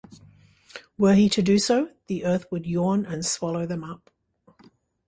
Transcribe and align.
Were 0.97 1.13
he 1.13 1.29
to 1.29 1.43
do 1.43 1.59
so, 1.59 1.91
the 2.07 2.25
earth 2.25 2.47
would 2.51 2.65
yawn 2.65 3.05
and 3.05 3.23
swallow 3.23 3.67
them 3.67 3.83
up. 3.83 4.09